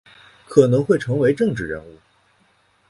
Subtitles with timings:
[0.47, 1.99] 可能会成为政治人物